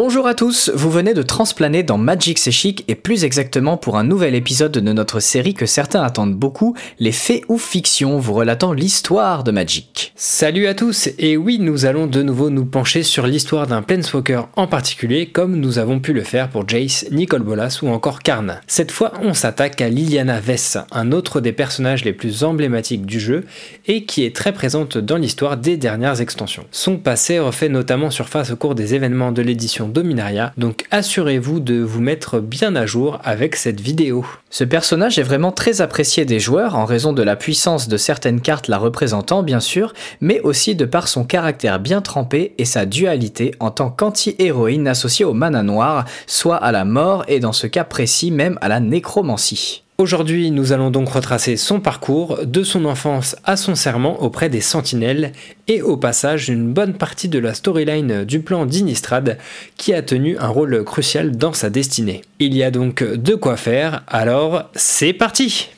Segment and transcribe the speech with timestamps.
[0.00, 2.52] Bonjour à tous, vous venez de transplaner dans Magic C'est
[2.86, 7.10] et plus exactement pour un nouvel épisode de notre série que certains attendent beaucoup, les
[7.10, 10.12] faits ou fictions vous relatant l'histoire de Magic.
[10.14, 14.42] Salut à tous, et oui, nous allons de nouveau nous pencher sur l'histoire d'un Planeswalker
[14.54, 18.60] en particulier, comme nous avons pu le faire pour Jace, Nicole Bolas ou encore Karn.
[18.68, 23.18] Cette fois, on s'attaque à Liliana Vess, un autre des personnages les plus emblématiques du
[23.18, 23.46] jeu
[23.88, 26.66] et qui est très présente dans l'histoire des dernières extensions.
[26.70, 31.80] Son passé refait notamment surface au cours des événements de l'édition Dominaria, donc assurez-vous de
[31.80, 34.24] vous mettre bien à jour avec cette vidéo.
[34.50, 38.40] Ce personnage est vraiment très apprécié des joueurs en raison de la puissance de certaines
[38.40, 42.86] cartes la représentant bien sûr, mais aussi de par son caractère bien trempé et sa
[42.86, 47.66] dualité en tant qu'anti-héroïne associée au mana noir, soit à la mort et dans ce
[47.66, 49.84] cas précis même à la nécromancie.
[50.00, 54.60] Aujourd'hui, nous allons donc retracer son parcours, de son enfance à son serment auprès des
[54.60, 55.32] Sentinelles,
[55.66, 59.38] et au passage une bonne partie de la storyline du plan d'Inistrad,
[59.76, 62.22] qui a tenu un rôle crucial dans sa destinée.
[62.38, 65.68] Il y a donc de quoi faire, alors c'est parti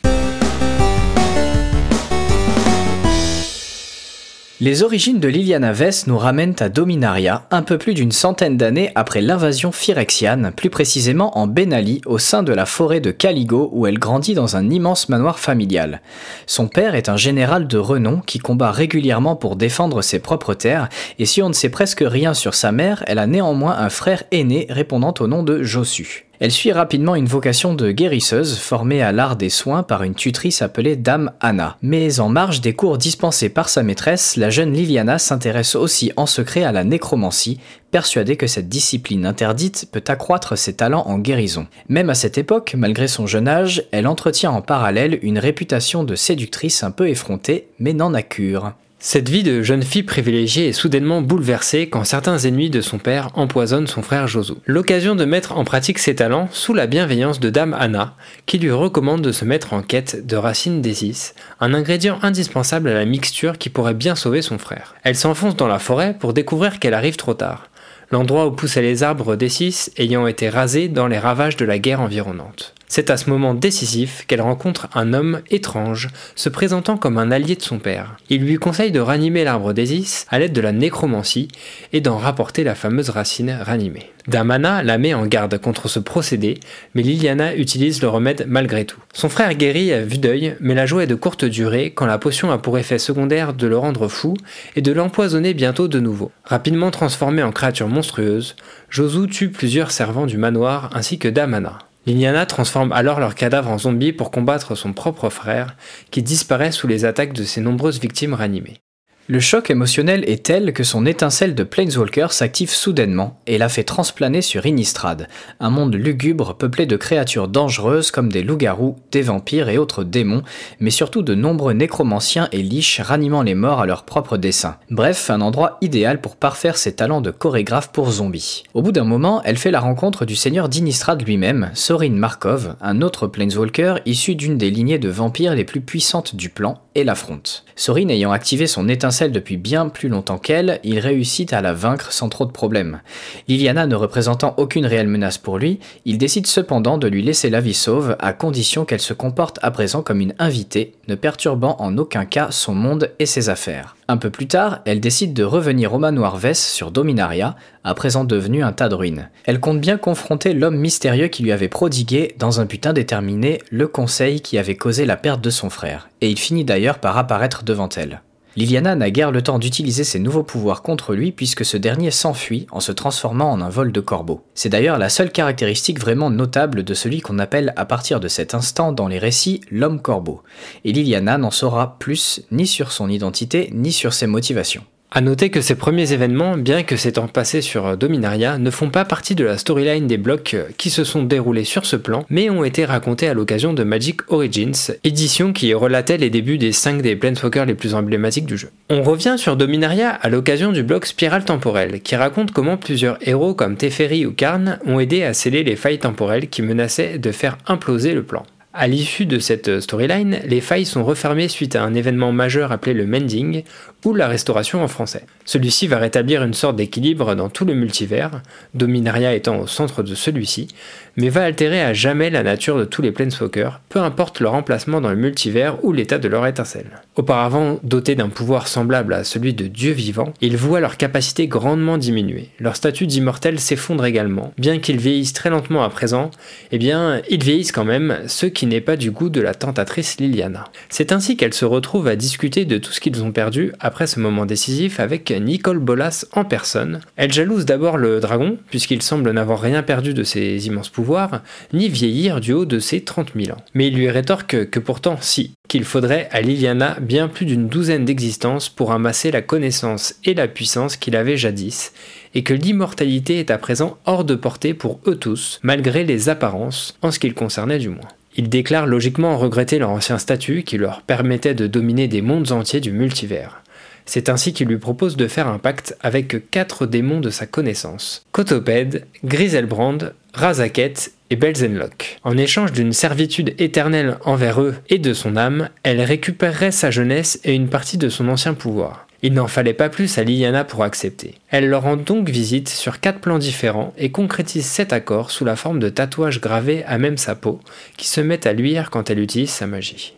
[4.62, 8.92] Les origines de Liliana Vess nous ramènent à Dominaria, un peu plus d'une centaine d'années
[8.94, 13.86] après l'invasion phyrexiane, plus précisément en Benali, au sein de la forêt de Caligo, où
[13.86, 16.02] elle grandit dans un immense manoir familial.
[16.46, 20.90] Son père est un général de renom qui combat régulièrement pour défendre ses propres terres,
[21.18, 24.24] et si on ne sait presque rien sur sa mère, elle a néanmoins un frère
[24.30, 26.29] aîné répondant au nom de Jossu.
[26.40, 30.62] Elle suit rapidement une vocation de guérisseuse formée à l'art des soins par une tutrice
[30.62, 31.76] appelée Dame Anna.
[31.82, 36.24] Mais en marge des cours dispensés par sa maîtresse, la jeune Liliana s'intéresse aussi en
[36.24, 37.60] secret à la nécromancie,
[37.90, 41.66] persuadée que cette discipline interdite peut accroître ses talents en guérison.
[41.90, 46.14] Même à cette époque, malgré son jeune âge, elle entretient en parallèle une réputation de
[46.14, 48.72] séductrice un peu effrontée, mais n'en a cure.
[49.02, 53.30] Cette vie de jeune fille privilégiée est soudainement bouleversée quand certains ennemis de son père
[53.32, 54.52] empoisonnent son frère Josu.
[54.66, 58.70] L'occasion de mettre en pratique ses talents sous la bienveillance de Dame Anna, qui lui
[58.70, 63.56] recommande de se mettre en quête de racines d'Esis, un ingrédient indispensable à la mixture
[63.56, 64.94] qui pourrait bien sauver son frère.
[65.02, 67.70] Elle s'enfonce dans la forêt pour découvrir qu'elle arrive trop tard,
[68.10, 72.02] l'endroit où poussaient les arbres d'Essis ayant été rasés dans les ravages de la guerre
[72.02, 72.74] environnante.
[72.92, 77.54] C'est à ce moment décisif qu'elle rencontre un homme étrange, se présentant comme un allié
[77.54, 78.16] de son père.
[78.30, 81.46] Il lui conseille de ranimer l'arbre d'Esis à l'aide de la nécromancie
[81.92, 84.10] et d'en rapporter la fameuse racine ranimée.
[84.26, 86.58] Damana la met en garde contre ce procédé,
[86.96, 88.98] mais Liliana utilise le remède malgré tout.
[89.12, 92.18] Son frère guérit à vue d'œil, mais la joie est de courte durée quand la
[92.18, 94.34] potion a pour effet secondaire de le rendre fou
[94.74, 96.32] et de l'empoisonner bientôt de nouveau.
[96.42, 98.56] Rapidement transformé en créature monstrueuse,
[98.88, 101.78] Josu tue plusieurs servants du manoir ainsi que Damana.
[102.06, 105.76] Liliana transforme alors leur cadavre en zombies pour combattre son propre frère,
[106.10, 108.80] qui disparaît sous les attaques de ses nombreuses victimes ranimées.
[109.30, 113.84] Le choc émotionnel est tel que son étincelle de Planeswalker s'active soudainement et la fait
[113.84, 115.28] transplaner sur Innistrad,
[115.60, 120.42] un monde lugubre peuplé de créatures dangereuses comme des loups-garous, des vampires et autres démons,
[120.80, 124.78] mais surtout de nombreux nécromanciens et liches ranimant les morts à leur propre dessein.
[124.90, 128.64] Bref, un endroit idéal pour parfaire ses talents de chorégraphe pour zombies.
[128.74, 133.00] Au bout d'un moment, elle fait la rencontre du seigneur d'Innistrad lui-même, Sorin Markov, un
[133.00, 137.64] autre Planeswalker issu d'une des lignées de vampires les plus puissantes du plan, et l'affronte.
[137.76, 142.12] Sorin ayant activé son étincelle depuis bien plus longtemps qu'elle, il réussit à la vaincre
[142.12, 143.00] sans trop de problèmes.
[143.48, 147.60] Liliana ne représentant aucune réelle menace pour lui, il décide cependant de lui laisser la
[147.60, 151.96] vie sauve à condition qu'elle se comporte à présent comme une invitée, ne perturbant en
[151.98, 153.96] aucun cas son monde et ses affaires.
[154.10, 157.54] Un peu plus tard, elle décide de revenir au manoir Vess sur Dominaria,
[157.84, 159.30] à présent devenu un tas de ruines.
[159.44, 163.86] Elle compte bien confronter l'homme mystérieux qui lui avait prodigué, dans un butin déterminé, le
[163.86, 167.62] conseil qui avait causé la perte de son frère, et il finit d'ailleurs par apparaître
[167.62, 168.20] devant elle.
[168.56, 172.66] Liliana n'a guère le temps d'utiliser ses nouveaux pouvoirs contre lui puisque ce dernier s'enfuit
[172.72, 174.42] en se transformant en un vol de corbeau.
[174.54, 178.54] C'est d'ailleurs la seule caractéristique vraiment notable de celui qu'on appelle à partir de cet
[178.54, 180.42] instant dans les récits l'homme corbeau.
[180.84, 184.84] Et Liliana n'en saura plus ni sur son identité ni sur ses motivations.
[185.12, 189.04] A noter que ces premiers événements, bien que s'étant passés sur Dominaria, ne font pas
[189.04, 192.62] partie de la storyline des blocs qui se sont déroulés sur ce plan, mais ont
[192.62, 197.16] été racontés à l'occasion de Magic Origins, édition qui relatait les débuts des 5 des
[197.16, 198.70] Planeswalkers les plus emblématiques du jeu.
[198.88, 203.54] On revient sur Dominaria à l'occasion du bloc Spirale Temporelle, qui raconte comment plusieurs héros
[203.54, 207.58] comme Teferi ou Karn ont aidé à sceller les failles temporelles qui menaçaient de faire
[207.66, 208.44] imploser le plan.
[208.72, 212.94] À l'issue de cette storyline, les failles sont refermées suite à un événement majeur appelé
[212.94, 213.64] le Mending,
[214.04, 215.24] ou la restauration en français.
[215.44, 218.42] Celui-ci va rétablir une sorte d'équilibre dans tout le multivers,
[218.74, 220.68] Dominaria étant au centre de celui-ci,
[221.16, 225.00] mais va altérer à jamais la nature de tous les Planeswalkers, peu importe leur emplacement
[225.00, 227.02] dans le multivers ou l'état de leur étincelle.
[227.16, 231.98] Auparavant dotés d'un pouvoir semblable à celui de Dieu vivant, ils voient leur capacité grandement
[231.98, 232.48] diminuer.
[232.58, 236.30] Leur statut d'immortel s'effondre également, bien qu'ils vieillissent très lentement à présent,
[236.72, 240.18] eh bien, ils vieillissent quand même, ce qui n'est pas du goût de la tentatrice
[240.18, 240.64] Liliana.
[240.88, 244.20] C'est ainsi qu'elle se retrouve à discuter de tout ce qu'ils ont perdu après ce
[244.20, 247.00] moment décisif avec Nicole Bolas en personne.
[247.16, 251.42] Elle jalouse d'abord le dragon, puisqu'il semble n'avoir rien perdu de ses immenses pouvoirs,
[251.72, 253.62] ni vieillir du haut de ses 30 000 ans.
[253.74, 258.04] Mais il lui rétorque que pourtant, si, qu'il faudrait à Liliana bien plus d'une douzaine
[258.04, 261.92] d'existences pour amasser la connaissance et la puissance qu'il avait jadis,
[262.34, 266.98] et que l'immortalité est à présent hors de portée pour eux tous, malgré les apparences,
[267.02, 268.08] en ce qui le concernait du moins.
[268.36, 272.80] Ils déclarent logiquement regretter leur ancien statut qui leur permettait de dominer des mondes entiers
[272.80, 273.62] du multivers.
[274.06, 278.24] C'est ainsi qu'il lui propose de faire un pacte avec quatre démons de sa connaissance
[278.32, 279.98] Cotopède, Griselbrand,
[280.34, 282.18] Razaket et Belzenlock.
[282.24, 287.40] En échange d'une servitude éternelle envers eux et de son âme, elle récupérerait sa jeunesse
[287.44, 289.06] et une partie de son ancien pouvoir.
[289.22, 291.34] Il n'en fallait pas plus à Liliana pour accepter.
[291.50, 295.56] Elle leur rend donc visite sur quatre plans différents et concrétise cet accord sous la
[295.56, 297.60] forme de tatouages gravés à même sa peau,
[297.96, 300.14] qui se mettent à luire quand elle utilise sa magie.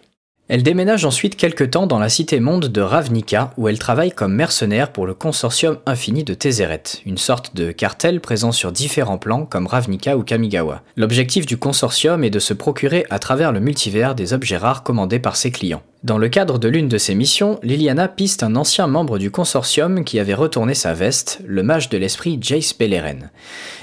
[0.48, 4.92] Elle déménage ensuite quelque temps dans la cité-monde de Ravnica, où elle travaille comme mercenaire
[4.92, 9.66] pour le consortium infini de Tézéret, une sorte de cartel présent sur différents plans comme
[9.66, 10.82] Ravnica ou Kamigawa.
[10.96, 15.20] L'objectif du consortium est de se procurer à travers le multivers des objets rares commandés
[15.20, 15.82] par ses clients.
[16.04, 20.02] Dans le cadre de l'une de ses missions, Liliana piste un ancien membre du consortium
[20.02, 23.30] qui avait retourné sa veste, le mage de l'esprit Jace Beleren.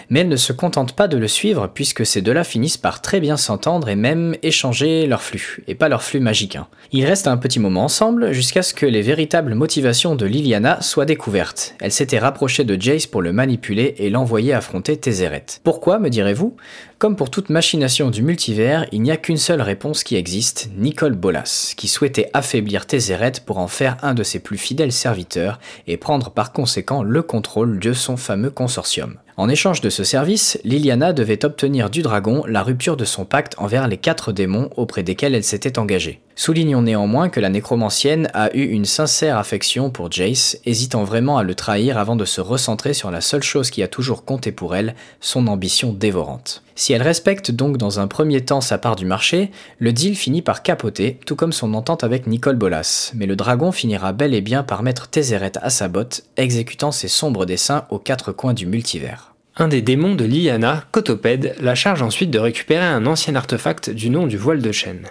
[0.09, 3.21] Mais elle ne se contente pas de le suivre puisque ces deux-là finissent par très
[3.21, 6.57] bien s'entendre et même échanger leur flux, et pas leur flux magique.
[6.57, 6.67] Hein.
[6.91, 11.05] Ils restent un petit moment ensemble jusqu'à ce que les véritables motivations de Liliana soient
[11.05, 11.75] découvertes.
[11.79, 15.45] Elle s'était rapprochée de Jace pour le manipuler et l'envoyer affronter Tézéret.
[15.63, 16.57] Pourquoi, me direz-vous?
[16.99, 21.15] Comme pour toute machination du multivers, il n'y a qu'une seule réponse qui existe, Nicole
[21.15, 25.95] Bolas, qui souhaitait affaiblir Tézéret pour en faire un de ses plus fidèles serviteurs et
[25.95, 29.15] prendre par conséquent le contrôle de son fameux consortium.
[29.37, 33.55] En échange de ce service, Liliana devait obtenir du dragon la rupture de son pacte
[33.57, 36.19] envers les quatre démons auprès desquels elle s'était engagée.
[36.39, 41.43] Soulignons néanmoins que la nécromancienne a eu une sincère affection pour Jace, hésitant vraiment à
[41.43, 44.73] le trahir avant de se recentrer sur la seule chose qui a toujours compté pour
[44.73, 46.63] elle, son ambition dévorante.
[46.75, 50.41] Si elle respecte donc dans un premier temps sa part du marché, le deal finit
[50.41, 54.39] par capoter, tout comme son entente avec Nicole Bolas, mais le dragon finira bel et
[54.39, 58.65] bien par mettre Tézéret à sa botte, exécutant ses sombres desseins aux quatre coins du
[58.65, 59.33] multivers.
[59.57, 64.09] Un des démons de Lyanna, Cotopède, la charge ensuite de récupérer un ancien artefact du
[64.09, 65.09] nom du voile de chêne.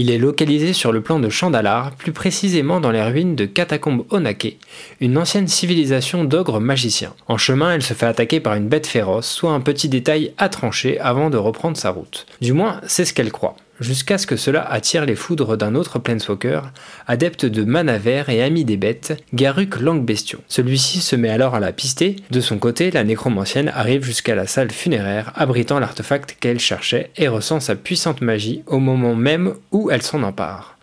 [0.00, 4.04] Il est localisé sur le plan de Chandalar, plus précisément dans les ruines de Catacombes
[4.10, 4.56] Onake,
[5.00, 7.14] une ancienne civilisation d'ogres magiciens.
[7.26, 10.48] En chemin, elle se fait attaquer par une bête féroce, soit un petit détail à
[10.48, 12.26] trancher avant de reprendre sa route.
[12.40, 15.98] Du moins, c'est ce qu'elle croit jusqu'à ce que cela attire les foudres d'un autre
[15.98, 16.60] Planeswalker,
[17.06, 20.40] adepte de Manaver et ami des bêtes, Garuk Langbestion.
[20.48, 24.46] Celui-ci se met alors à la pister, de son côté, la nécromancienne arrive jusqu'à la
[24.46, 29.90] salle funéraire abritant l'artefact qu'elle cherchait et ressent sa puissante magie au moment même où
[29.90, 30.77] elle s'en empare.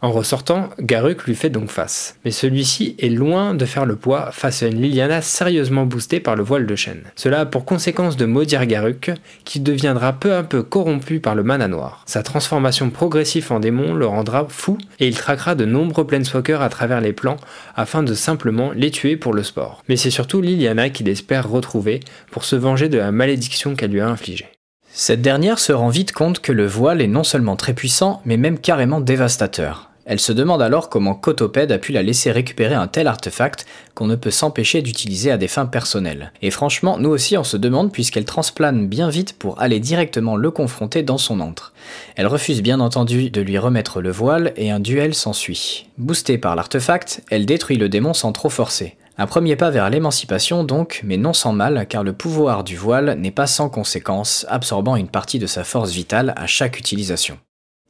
[0.00, 2.16] En ressortant, Garuk lui fait donc face.
[2.24, 6.36] Mais celui-ci est loin de faire le poids face à une Liliana sérieusement boostée par
[6.36, 7.02] le voile de chêne.
[7.16, 9.10] Cela a pour conséquence de maudire Garuk,
[9.44, 12.04] qui deviendra peu à peu corrompu par le mana noir.
[12.06, 16.68] Sa transformation progressive en démon le rendra fou et il traquera de nombreux Planeswalkers à
[16.68, 17.36] travers les plans
[17.74, 19.82] afin de simplement les tuer pour le sport.
[19.88, 22.00] Mais c'est surtout Liliana qu'il espère retrouver
[22.30, 24.46] pour se venger de la malédiction qu'elle lui a infligée.
[24.92, 28.36] Cette dernière se rend vite compte que le voile est non seulement très puissant, mais
[28.36, 29.87] même carrément dévastateur.
[30.08, 34.06] Elle se demande alors comment Cotoped a pu la laisser récupérer un tel artefact qu'on
[34.06, 36.32] ne peut s'empêcher d'utiliser à des fins personnelles.
[36.40, 40.50] Et franchement, nous aussi on se demande puisqu'elle transplane bien vite pour aller directement le
[40.50, 41.74] confronter dans son antre.
[42.16, 45.86] Elle refuse bien entendu de lui remettre le voile et un duel s'ensuit.
[45.98, 48.96] Boostée par l'artefact, elle détruit le démon sans trop forcer.
[49.18, 53.18] Un premier pas vers l'émancipation donc, mais non sans mal, car le pouvoir du voile
[53.18, 57.36] n'est pas sans conséquence, absorbant une partie de sa force vitale à chaque utilisation.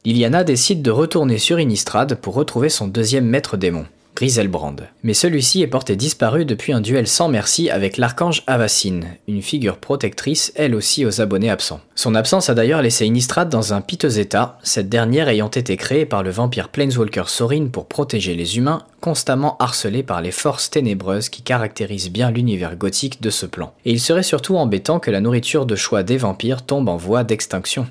[0.05, 4.77] Liliana décide de retourner sur Innistrad pour retrouver son deuxième maître démon, Griselbrand.
[5.03, 9.77] Mais celui-ci est porté disparu depuis un duel sans merci avec l'archange Avacine, une figure
[9.77, 11.81] protectrice elle aussi aux abonnés absents.
[11.95, 16.05] Son absence a d'ailleurs laissé Innistrad dans un piteux état, cette dernière ayant été créée
[16.05, 21.27] par le vampire Planeswalker Sorin pour protéger les humains, constamment harcelés par les forces ténébreuses
[21.27, 23.73] qui caractérisent bien l'univers gothique de ce plan.
[23.83, 27.25] Et il serait surtout embêtant que la nourriture de choix des vampires tombe en voie
[27.25, 27.85] d'extinction.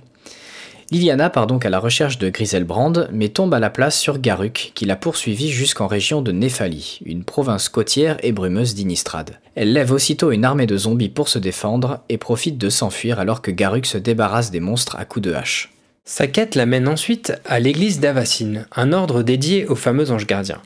[0.90, 4.72] Liliana part donc à la recherche de Griselbrand, mais tombe à la place sur Garuk,
[4.74, 9.38] qui l'a poursuivi jusqu'en région de Néphalie, une province côtière et brumeuse d'Inistrad.
[9.54, 13.42] Elle lève aussitôt une armée de zombies pour se défendre et profite de s'enfuir alors
[13.42, 15.74] que Garuk se débarrasse des monstres à coups de hache.
[16.06, 20.62] Sa quête l'amène ensuite à l'église d'Avacine, un ordre dédié au fameux ange gardien.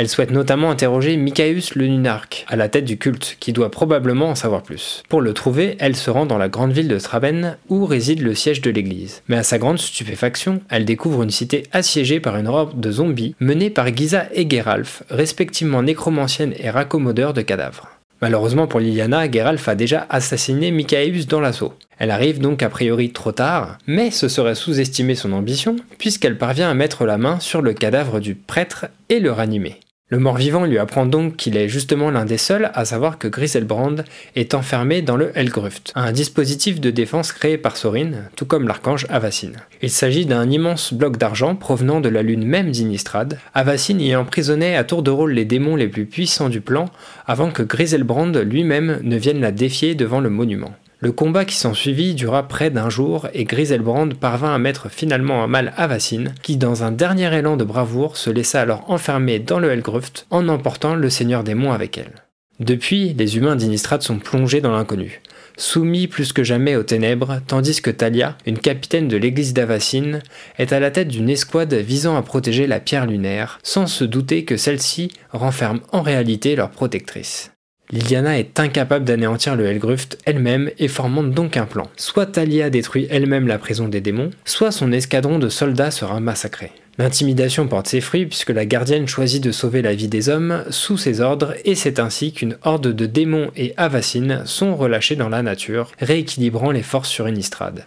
[0.00, 4.30] Elle souhaite notamment interroger Micaeus le Nunarque, à la tête du culte, qui doit probablement
[4.30, 5.02] en savoir plus.
[5.10, 8.34] Pour le trouver, elle se rend dans la grande ville de Straben, où réside le
[8.34, 9.20] siège de l'église.
[9.28, 13.34] Mais à sa grande stupéfaction, elle découvre une cité assiégée par une horde de zombies,
[13.40, 17.90] menée par Giza et Geralf, respectivement nécromancienne et raccommodeur de cadavres.
[18.22, 21.74] Malheureusement pour Liliana, Geralf a déjà assassiné Micaeus dans l'assaut.
[21.98, 26.70] Elle arrive donc a priori trop tard, mais ce serait sous-estimer son ambition, puisqu'elle parvient
[26.70, 29.78] à mettre la main sur le cadavre du prêtre et le ranimer.
[30.12, 33.94] Le mort-vivant lui apprend donc qu'il est justement l'un des seuls à savoir que Griselbrand
[34.34, 39.06] est enfermé dans le Helgruft, un dispositif de défense créé par Sorin, tout comme l'archange
[39.08, 39.58] Avacine.
[39.82, 44.74] Il s'agit d'un immense bloc d'argent provenant de la lune même d'Inistrad, Avacine y emprisonnait
[44.74, 46.86] à tour de rôle les démons les plus puissants du plan
[47.28, 50.74] avant que Griselbrand lui-même ne vienne la défier devant le monument.
[51.02, 55.46] Le combat qui s'ensuivit dura près d'un jour et Griselbrand parvint à mettre finalement un
[55.46, 59.58] mal à Vassine, qui dans un dernier élan de bravoure se laissa alors enfermer dans
[59.58, 62.12] le Helgruft en emportant le seigneur des monts avec elle.
[62.58, 65.22] Depuis, les humains d'Inistrad sont plongés dans l'inconnu,
[65.56, 70.20] soumis plus que jamais aux ténèbres, tandis que Talia, une capitaine de l'église d'Avacine,
[70.58, 74.44] est à la tête d'une escouade visant à protéger la pierre lunaire, sans se douter
[74.44, 77.52] que celle-ci renferme en réalité leur protectrice.
[77.92, 81.88] Liliana est incapable d'anéantir le Helgruft elle-même et formante donc un plan.
[81.96, 86.70] Soit Talia détruit elle-même la prison des démons, soit son escadron de soldats sera massacré.
[86.98, 90.98] L'intimidation porte ses fruits puisque la gardienne choisit de sauver la vie des hommes sous
[90.98, 95.42] ses ordres et c'est ainsi qu'une horde de démons et avacines sont relâchés dans la
[95.42, 97.86] nature, rééquilibrant les forces sur Innistrad.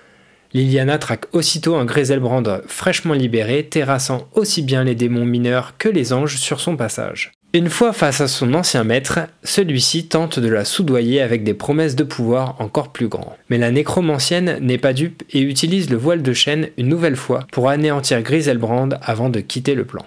[0.54, 6.12] Liliana traque aussitôt un Griselbrand fraîchement libéré, terrassant aussi bien les démons mineurs que les
[6.12, 7.32] anges sur son passage.
[7.56, 11.96] Une fois face à son ancien maître, celui-ci tente de la soudoyer avec des promesses
[11.96, 13.38] de pouvoir encore plus grands.
[13.52, 17.46] Mais la nécromancienne n'est pas dupe et utilise le voile de chêne une nouvelle fois
[17.52, 20.04] pour anéantir Griselbrand avant de quitter le plan.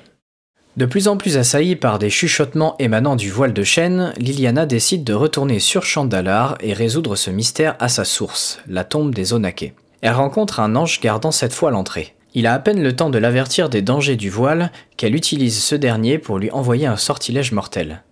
[0.76, 5.04] De plus en plus assaillie par des chuchotements émanant du voile de chêne, Liliana décide
[5.04, 9.72] de retourner sur Chandalar et résoudre ce mystère à sa source, la tombe des Onake.
[10.00, 12.15] Elle rencontre un ange gardant cette fois l'entrée.
[12.37, 15.75] Il a à peine le temps de l'avertir des dangers du voile qu'elle utilise ce
[15.75, 18.02] dernier pour lui envoyer un sortilège mortel.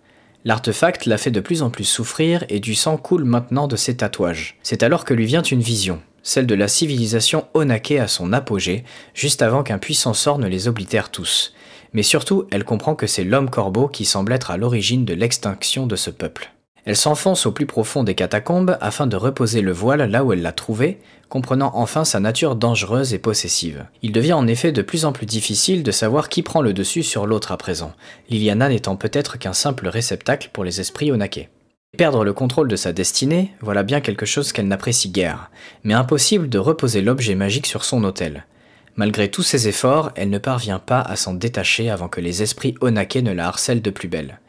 [0.45, 3.97] L'artefact la fait de plus en plus souffrir et du sang coule maintenant de ses
[3.97, 4.57] tatouages.
[4.63, 8.83] C'est alors que lui vient une vision, celle de la civilisation Onake à son apogée,
[9.13, 11.53] juste avant qu'un puissant sort ne les oblitère tous.
[11.93, 15.85] Mais surtout, elle comprend que c'est l'homme corbeau qui semble être à l'origine de l'extinction
[15.85, 16.54] de ce peuple.
[16.85, 20.43] Elle s'enfonce au plus profond des catacombes afin de reposer le voile là où elle
[20.43, 20.99] l'a trouvé,
[21.29, 23.85] comprenant enfin sa nature dangereuse et possessive.
[24.03, 27.01] Il devient en effet de plus en plus difficile de savoir qui prend le dessus
[27.01, 27.93] sur l'autre à présent,
[28.29, 31.49] Liliana n'étant peut-être qu'un simple réceptacle pour les esprits Onake.
[31.97, 35.49] Perdre le contrôle de sa destinée, voilà bien quelque chose qu'elle n'apprécie guère,
[35.83, 38.45] mais impossible de reposer l'objet magique sur son autel.
[38.97, 42.75] Malgré tous ses efforts, elle ne parvient pas à s'en détacher avant que les esprits
[42.79, 44.39] Onake ne la harcèlent de plus belle.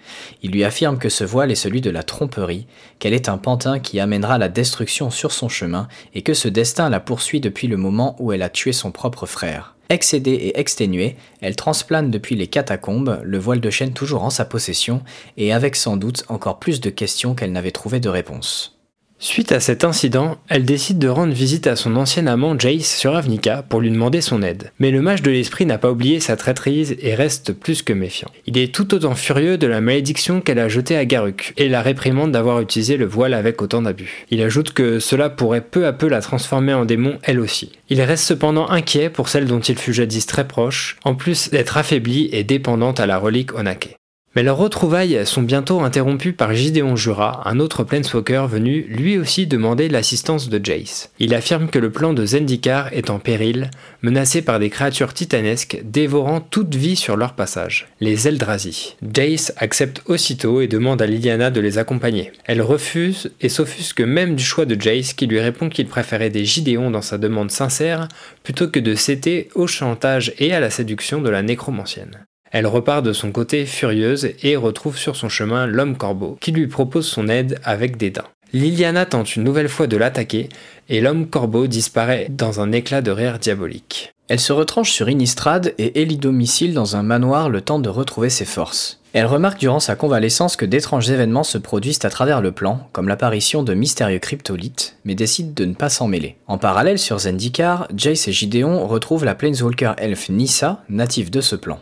[0.42, 2.68] Il lui affirme que ce voile est celui de la tromperie,
[3.00, 6.90] qu'elle est un pantin qui amènera la destruction sur son chemin et que ce destin
[6.90, 9.74] la poursuit depuis le moment où elle a tué son propre frère.
[9.88, 14.44] Excédée et exténuée, elle transplane depuis les catacombes, le voile de chêne toujours en sa
[14.44, 15.02] possession,
[15.36, 18.75] et avec sans doute encore plus de questions qu'elle n'avait trouvé de réponses.
[19.18, 23.16] Suite à cet incident, elle décide de rendre visite à son ancien amant Jace sur
[23.16, 24.72] Avnica pour lui demander son aide.
[24.78, 28.28] Mais le mage de l'esprit n'a pas oublié sa traîtrise et reste plus que méfiant.
[28.46, 31.80] Il est tout autant furieux de la malédiction qu'elle a jetée à Garuk et la
[31.80, 34.26] réprimande d'avoir utilisé le voile avec autant d'abus.
[34.30, 37.72] Il ajoute que cela pourrait peu à peu la transformer en démon elle aussi.
[37.88, 41.78] Il reste cependant inquiet pour celle dont il fut jadis très proche, en plus d'être
[41.78, 43.96] affaiblie et dépendante à la relique Onake.
[44.36, 49.46] Mais leurs retrouvailles sont bientôt interrompues par Gideon Jura, un autre Planeswalker venu lui aussi
[49.46, 51.10] demander l'assistance de Jace.
[51.18, 53.70] Il affirme que le plan de Zendikar est en péril,
[54.02, 58.96] menacé par des créatures titanesques dévorant toute vie sur leur passage, les Eldrazi.
[59.10, 62.30] Jace accepte aussitôt et demande à Liliana de les accompagner.
[62.44, 66.44] Elle refuse et s'offusque même du choix de Jace qui lui répond qu'il préférait des
[66.44, 68.06] Gideons dans sa demande sincère
[68.42, 72.26] plutôt que de céder au chantage et à la séduction de la nécromancienne.
[72.50, 76.66] Elle repart de son côté furieuse et retrouve sur son chemin l'homme corbeau, qui lui
[76.66, 78.24] propose son aide avec dédain.
[78.52, 80.48] Liliana tente une nouvelle fois de l'attaquer
[80.88, 84.12] et l'homme corbeau disparaît dans un éclat de rire diabolique.
[84.28, 88.28] Elle se retranche sur Innistrad et élit domicile dans un manoir le temps de retrouver
[88.28, 89.00] ses forces.
[89.12, 93.08] Elle remarque durant sa convalescence que d'étranges événements se produisent à travers le plan, comme
[93.08, 96.36] l'apparition de mystérieux cryptolithes, mais décide de ne pas s'en mêler.
[96.48, 101.56] En parallèle, sur Zendikar, Jace et Gideon retrouvent la Planeswalker elfe Nissa, native de ce
[101.56, 101.78] plan.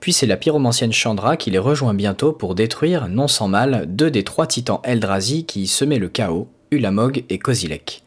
[0.00, 4.10] Puis c'est la pyromancienne Chandra qui les rejoint bientôt pour détruire, non sans mal, deux
[4.10, 8.02] des trois titans Eldrazi qui semaient le chaos, Ulamog et Kozilek.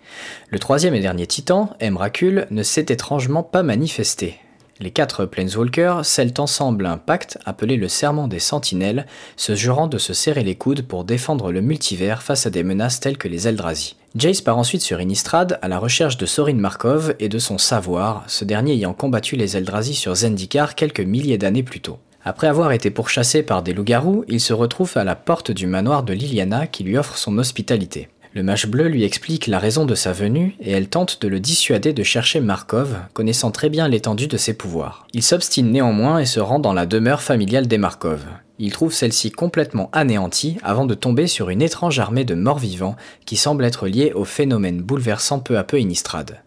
[0.50, 4.40] Le troisième et dernier titan, Emrakul, ne s'est étrangement pas manifesté.
[4.80, 9.98] Les quatre Planeswalkers scellent ensemble un pacte appelé le Serment des Sentinelles, se jurant de
[9.98, 13.48] se serrer les coudes pour défendre le multivers face à des menaces telles que les
[13.48, 13.96] Eldrazi.
[14.16, 18.24] Jace part ensuite sur Innistrad à la recherche de Sorin Markov et de son savoir,
[18.28, 21.98] ce dernier ayant combattu les Eldrazi sur Zendikar quelques milliers d'années plus tôt.
[22.24, 26.04] Après avoir été pourchassé par des loups-garous, il se retrouve à la porte du manoir
[26.04, 28.10] de Liliana qui lui offre son hospitalité.
[28.34, 31.40] Le mage bleu lui explique la raison de sa venue et elle tente de le
[31.40, 35.08] dissuader de chercher Markov, connaissant très bien l'étendue de ses pouvoirs.
[35.14, 38.26] Il s'obstine néanmoins et se rend dans la demeure familiale des Markov.
[38.60, 43.38] Il trouve celle-ci complètement anéantie avant de tomber sur une étrange armée de morts-vivants qui
[43.38, 46.42] semble être liée au phénomène bouleversant peu à peu Innistrad.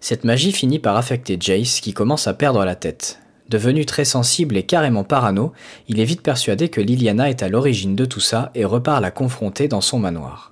[0.00, 3.20] Cette magie finit par affecter Jace qui commence à perdre la tête.
[3.48, 5.52] Devenu très sensible et carrément parano,
[5.88, 9.10] il est vite persuadé que Liliana est à l'origine de tout ça et repart la
[9.10, 10.51] confronter dans son manoir.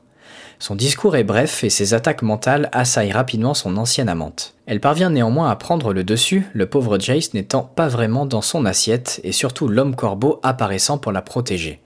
[0.62, 4.54] Son discours est bref et ses attaques mentales assaillent rapidement son ancienne amante.
[4.66, 8.66] Elle parvient néanmoins à prendre le dessus, le pauvre Jace n'étant pas vraiment dans son
[8.66, 11.80] assiette et surtout l'homme corbeau apparaissant pour la protéger.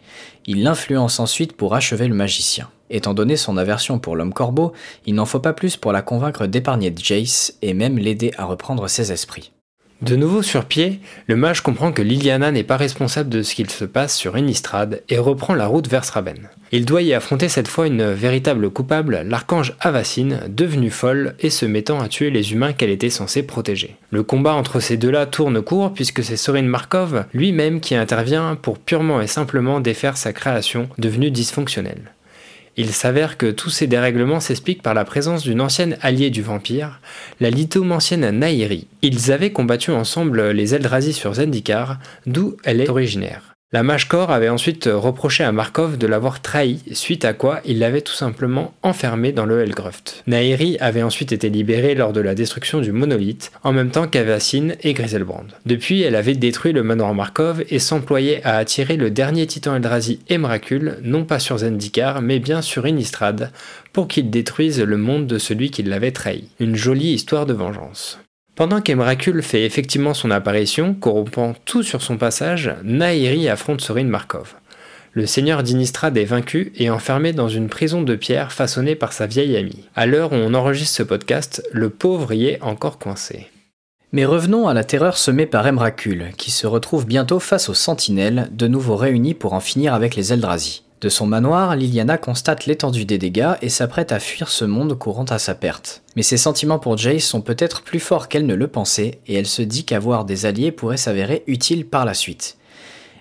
[0.46, 2.68] Il l'influence ensuite pour achever le magicien.
[2.90, 4.72] Étant donné son aversion pour l'homme corbeau,
[5.06, 8.88] il n'en faut pas plus pour la convaincre d'épargner Jace et même l'aider à reprendre
[8.88, 9.53] ses esprits.
[10.04, 13.70] De nouveau sur pied, le mage comprend que Liliana n'est pas responsable de ce qu'il
[13.70, 16.50] se passe sur Innistrad et reprend la route vers Sraven.
[16.72, 21.64] Il doit y affronter cette fois une véritable coupable, l'archange Avacine, devenue folle et se
[21.64, 23.96] mettant à tuer les humains qu'elle était censée protéger.
[24.10, 28.78] Le combat entre ces deux-là tourne court puisque c'est Sorin Markov lui-même qui intervient pour
[28.78, 32.12] purement et simplement défaire sa création devenue dysfonctionnelle.
[32.76, 37.00] Il s'avère que tous ces dérèglements s'expliquent par la présence d'une ancienne alliée du vampire,
[37.40, 38.88] la lithomancienne Nairi.
[39.02, 43.53] Ils avaient combattu ensemble les Eldrazi sur Zendikar, d'où elle est originaire.
[43.74, 48.02] La mage avait ensuite reproché à Markov de l'avoir trahi, suite à quoi il l'avait
[48.02, 50.22] tout simplement enfermé dans le Hellgruft.
[50.28, 54.76] Nairi avait ensuite été libérée lors de la destruction du monolithe, en même temps qu'Avacine
[54.84, 55.48] et Griselbrand.
[55.66, 60.20] Depuis, elle avait détruit le manoir Markov et s'employait à attirer le dernier titan Eldrazi
[60.30, 63.50] Emrakul, non pas sur Zendikar, mais bien sur Innistrad,
[63.92, 66.48] pour qu'il détruise le monde de celui qui l'avait trahi.
[66.60, 68.20] Une jolie histoire de vengeance.
[68.54, 74.54] Pendant qu'Emrakul fait effectivement son apparition, corrompant tout sur son passage, Nairi affronte Sorin Markov.
[75.12, 79.26] Le seigneur d'Inistrad est vaincu et enfermé dans une prison de pierre façonnée par sa
[79.26, 79.88] vieille amie.
[79.96, 83.48] À l'heure où on enregistre ce podcast, le pauvre y est encore coincé.
[84.12, 88.48] Mais revenons à la terreur semée par Emrakul, qui se retrouve bientôt face aux sentinelles,
[88.52, 90.83] de nouveau réunis pour en finir avec les Eldrazi.
[91.04, 95.26] De son manoir, Liliana constate l'étendue des dégâts et s'apprête à fuir ce monde courant
[95.26, 96.02] à sa perte.
[96.16, 99.44] Mais ses sentiments pour Jace sont peut-être plus forts qu'elle ne le pensait, et elle
[99.44, 102.56] se dit qu'avoir des alliés pourrait s'avérer utile par la suite.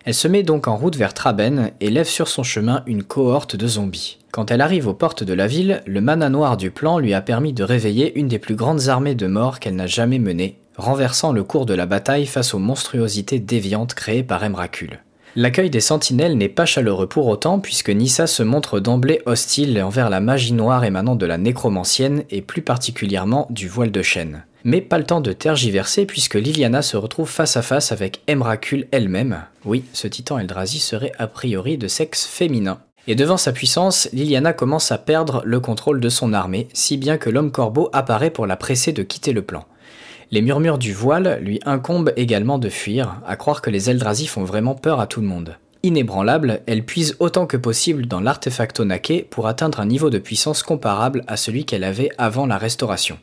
[0.05, 3.57] Elle se met donc en route vers Traben et lève sur son chemin une cohorte
[3.57, 4.17] de zombies.
[4.31, 7.19] Quand elle arrive aux portes de la ville, le mana noir du plan lui a
[7.19, 11.33] permis de réveiller une des plus grandes armées de morts qu'elle n'a jamais menées, renversant
[11.33, 15.01] le cours de la bataille face aux monstruosités déviantes créées par Emrakul.
[15.35, 20.11] L'accueil des sentinelles n'est pas chaleureux pour autant puisque Nissa se montre d'emblée hostile envers
[20.11, 24.45] la magie noire émanant de la nécromancienne et plus particulièrement du voile de chêne.
[24.63, 28.87] Mais pas le temps de tergiverser puisque Liliana se retrouve face à face avec Emrakul
[28.91, 29.41] elle-même.
[29.65, 32.77] Oui, ce titan Eldrazi serait a priori de sexe féminin.
[33.07, 37.17] Et devant sa puissance, Liliana commence à perdre le contrôle de son armée, si bien
[37.17, 39.65] que l'homme corbeau apparaît pour la presser de quitter le plan.
[40.33, 44.43] Les murmures du voile lui incombent également de fuir, à croire que les Eldrazi font
[44.43, 45.59] vraiment peur à tout le monde.
[45.83, 50.63] Inébranlable, elle puise autant que possible dans l'artefacto Nake pour atteindre un niveau de puissance
[50.63, 53.19] comparable à celui qu'elle avait avant la restauration.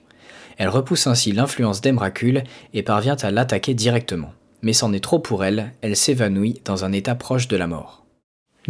[0.57, 2.45] Elle repousse ainsi l'influence d'Emrakul
[2.75, 4.33] et parvient à l'attaquer directement.
[4.63, 8.05] Mais c'en est trop pour elle, elle s'évanouit dans un état proche de la mort.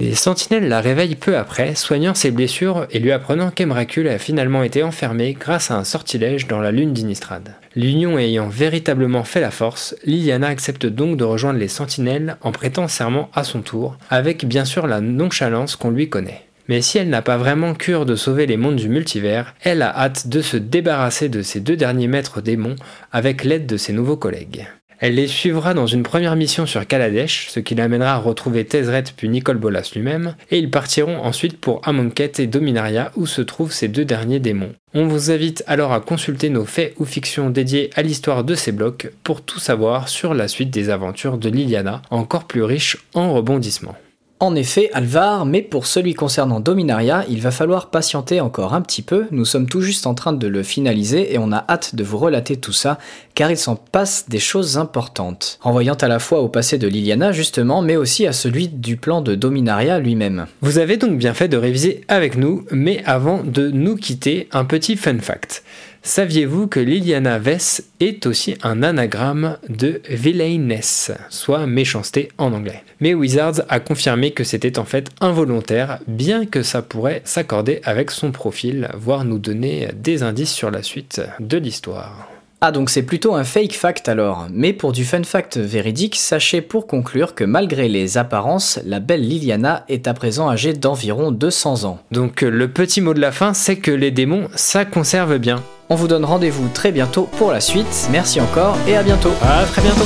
[0.00, 4.62] Les sentinelles la réveillent peu après, soignant ses blessures et lui apprenant qu'Emrakul a finalement
[4.62, 7.54] été enfermé grâce à un sortilège dans la lune d'Inistrad.
[7.76, 12.88] L'union ayant véritablement fait la force, Liliana accepte donc de rejoindre les sentinelles en prêtant
[12.88, 16.46] serment à son tour, avec bien sûr la nonchalance qu'on lui connaît.
[16.68, 19.94] Mais si elle n'a pas vraiment cure de sauver les mondes du multivers, elle a
[19.94, 22.76] hâte de se débarrasser de ses deux derniers maîtres démons
[23.12, 24.66] avec l'aide de ses nouveaux collègues.
[25.00, 29.04] Elle les suivra dans une première mission sur Kaladesh, ce qui l'amènera à retrouver Tezret
[29.16, 33.72] puis Nicole Bolas lui-même, et ils partiront ensuite pour Amonkhet et Dominaria où se trouvent
[33.72, 34.74] ces deux derniers démons.
[34.92, 38.72] On vous invite alors à consulter nos faits ou fictions dédiés à l'histoire de ces
[38.72, 43.32] blocs pour tout savoir sur la suite des aventures de Liliana, encore plus riche en
[43.32, 43.96] rebondissements.
[44.42, 49.02] En effet, Alvar, mais pour celui concernant Dominaria, il va falloir patienter encore un petit
[49.02, 52.02] peu, nous sommes tout juste en train de le finaliser et on a hâte de
[52.02, 52.96] vous relater tout ça,
[53.34, 57.32] car il s'en passe des choses importantes, renvoyant à la fois au passé de Liliana
[57.32, 60.46] justement, mais aussi à celui du plan de Dominaria lui-même.
[60.62, 64.64] Vous avez donc bien fait de réviser avec nous, mais avant de nous quitter, un
[64.64, 65.62] petit fun fact.
[66.02, 73.12] Saviez-vous que Liliana Vess est aussi un anagramme de villainess, soit méchanceté en anglais Mais
[73.12, 78.32] Wizards a confirmé que c'était en fait involontaire, bien que ça pourrait s'accorder avec son
[78.32, 82.28] profil, voire nous donner des indices sur la suite de l'histoire.
[82.62, 86.60] Ah donc c'est plutôt un fake fact alors, mais pour du fun fact véridique, sachez
[86.62, 91.84] pour conclure que malgré les apparences, la belle Liliana est à présent âgée d'environ 200
[91.84, 92.00] ans.
[92.10, 95.62] Donc le petit mot de la fin, c'est que les démons, ça conserve bien.
[95.92, 98.08] On vous donne rendez-vous très bientôt pour la suite.
[98.12, 99.32] Merci encore et à bientôt.
[99.42, 100.04] À très bientôt.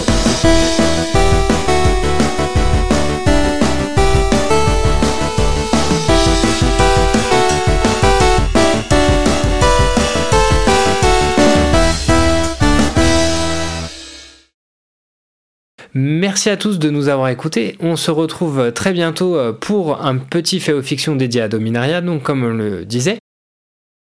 [15.92, 17.77] Merci à tous de nous avoir écoutés.
[17.81, 22.01] On se retrouve très bientôt euh, pour un petit aux fiction dédié à Dominaria.
[22.01, 23.18] Donc, comme on le disait,